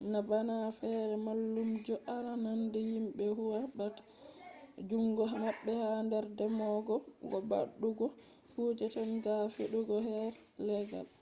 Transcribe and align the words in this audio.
na 0.01 0.21
bana 0.25 0.71
fere 0.77 1.15
mallumjo 1.25 1.95
arandane 2.15 2.79
himbe 2.91 3.25
huwa 3.37 3.59
ta 3.77 3.87
be 3.89 4.87
jungo 4.89 5.23
mabbe 5.41 5.71
ha 5.81 5.91
her 6.11 6.25
dembogo 6.37 6.95
ko 7.31 7.37
waddugo 7.49 8.05
kuje 8.53 8.85
tadden 8.93 9.21
ga 9.23 9.33
ko 9.43 9.47
fedugo 9.57 9.95
her 10.07 10.33
laggal 10.67 11.05